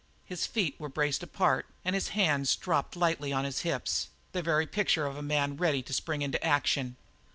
His 0.25 0.47
feet 0.47 0.79
were 0.79 0.89
braced 0.89 1.21
apart 1.21 1.67
and 1.85 1.93
his 1.93 2.07
hands 2.07 2.55
dropped 2.55 2.95
lightly 2.95 3.31
on 3.31 3.45
his 3.45 3.59
hips 3.59 4.07
the 4.31 4.41
very 4.41 4.65
picture 4.65 5.05
of 5.05 5.15
a 5.15 5.21
man 5.21 5.57
ready 5.57 5.83
to 5.83 5.93
spring 5.93 6.23
into 6.23 6.43
action. 6.43 6.95